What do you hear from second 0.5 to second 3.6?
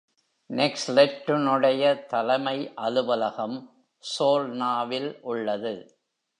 நெக்ஸ்ட்லெட்- னுடைய தலைமை அலுவலகம்